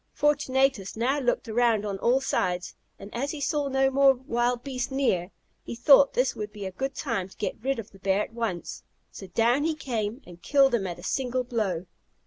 Fortunatus 0.13 0.97
now 0.97 1.19
looked 1.19 1.47
around 1.47 1.85
on 1.85 1.99
all 1.99 2.21
sides; 2.21 2.73
and 2.97 3.13
as 3.13 3.29
he 3.29 3.39
saw 3.39 3.67
no 3.67 3.91
more 3.91 4.15
wild 4.15 4.63
beasts 4.63 4.89
near, 4.89 5.29
he 5.61 5.75
thought 5.75 6.13
this 6.15 6.35
would 6.35 6.51
be 6.51 6.65
a 6.65 6.71
good 6.71 6.95
time 6.95 7.29
to 7.29 7.37
get 7.37 7.61
rid 7.61 7.77
of 7.77 7.91
the 7.91 7.99
bear 7.99 8.23
at 8.23 8.33
once; 8.33 8.81
so 9.11 9.27
down 9.27 9.63
he 9.63 9.75
came, 9.75 10.23
and 10.25 10.41
killed 10.41 10.73
him 10.73 10.87
at 10.87 10.97
a 10.97 11.03
single 11.03 11.43
blow. 11.43 11.85